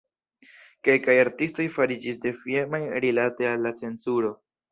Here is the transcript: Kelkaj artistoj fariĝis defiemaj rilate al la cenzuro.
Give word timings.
Kelkaj 0.87 1.15
artistoj 1.23 1.65
fariĝis 1.75 2.17
defiemaj 2.25 2.81
rilate 3.05 3.51
al 3.53 3.63
la 3.67 3.75
cenzuro. 3.83 4.35